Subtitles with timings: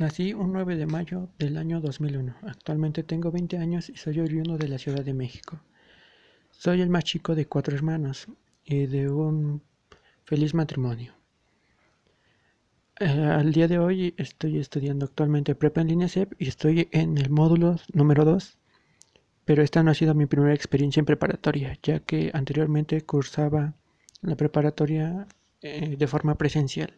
[0.00, 2.34] Nací un 9 de mayo del año 2001.
[2.44, 5.60] Actualmente tengo 20 años y soy oriundo de la Ciudad de México.
[6.50, 8.26] Soy el más chico de cuatro hermanos
[8.64, 9.60] y de un
[10.24, 11.12] feliz matrimonio.
[12.98, 17.18] Eh, al día de hoy estoy estudiando actualmente prepa en línea CEP y estoy en
[17.18, 18.56] el módulo número 2,
[19.44, 23.74] pero esta no ha sido mi primera experiencia en preparatoria, ya que anteriormente cursaba
[24.22, 25.26] la preparatoria
[25.60, 26.94] eh, de forma presencial.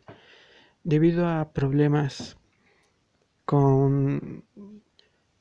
[0.85, 2.37] Debido a problemas
[3.53, 4.47] con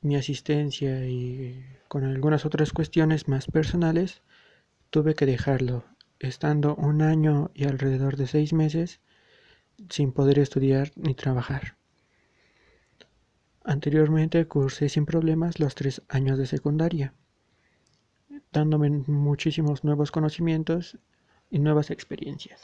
[0.02, 4.20] mi asistencia y con algunas otras cuestiones más personales,
[4.90, 5.86] tuve que dejarlo,
[6.18, 9.00] estando un año y alrededor de seis meses
[9.88, 11.78] sin poder estudiar ni trabajar.
[13.64, 17.14] Anteriormente cursé sin problemas los tres años de secundaria,
[18.52, 20.98] dándome muchísimos nuevos conocimientos
[21.48, 22.60] y nuevas experiencias.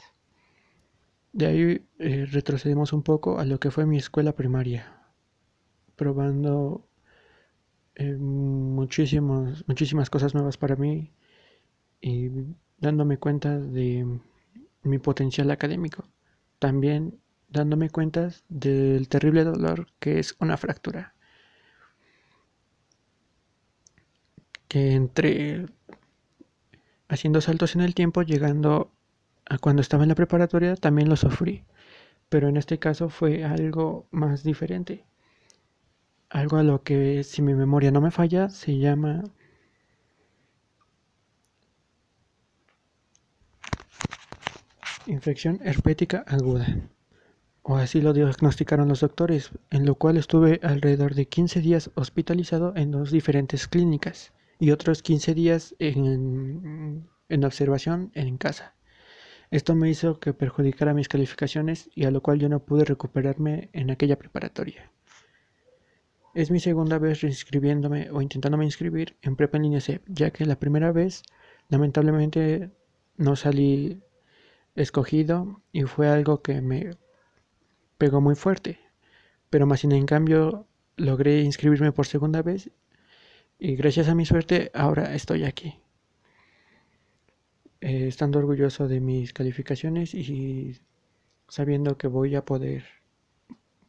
[1.33, 4.98] De ahí eh, retrocedemos un poco a lo que fue mi escuela primaria,
[5.99, 6.87] probando
[7.95, 11.11] eh, muchísimas cosas nuevas para mí
[11.99, 12.29] y
[12.77, 14.07] dándome cuenta de
[14.83, 16.05] mi potencial académico.
[16.57, 21.15] También dándome cuenta del terrible dolor que es una fractura.
[24.69, 25.65] Que entre
[27.09, 28.93] haciendo saltos en el tiempo, llegando
[29.49, 31.65] a cuando estaba en la preparatoria, también lo sufrí.
[32.29, 35.03] Pero en este caso fue algo más diferente
[36.29, 39.23] algo a lo que, si mi memoria no me falla, se llama
[45.07, 46.67] infección herpética aguda.
[47.61, 52.73] O así lo diagnosticaron los doctores, en lo cual estuve alrededor de 15 días hospitalizado
[52.75, 58.75] en dos diferentes clínicas y otros 15 días en, en observación en casa.
[59.51, 63.69] Esto me hizo que perjudicara mis calificaciones y a lo cual yo no pude recuperarme
[63.73, 64.91] en aquella preparatoria.
[66.39, 70.45] Es mi segunda vez reinscribiéndome o intentándome inscribir en Prepa en línea C, ya que
[70.45, 71.21] la primera vez
[71.67, 72.71] lamentablemente
[73.17, 74.01] no salí
[74.73, 76.91] escogido y fue algo que me
[77.97, 78.79] pegó muy fuerte.
[79.49, 82.71] Pero más sin en cambio logré inscribirme por segunda vez
[83.57, 85.81] y gracias a mi suerte ahora estoy aquí.
[87.81, 90.79] Eh, estando orgulloso de mis calificaciones y
[91.49, 92.98] sabiendo que voy a poder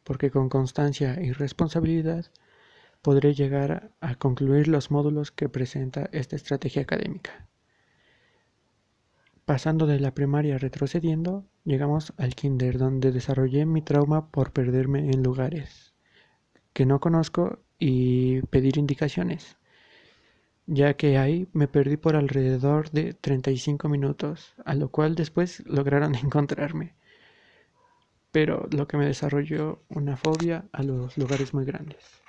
[0.03, 2.25] porque con constancia y responsabilidad
[3.01, 7.47] podré llegar a concluir los módulos que presenta esta estrategia académica.
[9.45, 15.23] Pasando de la primaria retrocediendo, llegamos al kinder donde desarrollé mi trauma por perderme en
[15.23, 15.93] lugares
[16.73, 19.57] que no conozco y pedir indicaciones,
[20.67, 26.15] ya que ahí me perdí por alrededor de 35 minutos, a lo cual después lograron
[26.23, 26.95] encontrarme
[28.31, 32.23] pero lo que me desarrolló una fobia a los lugares muy grandes.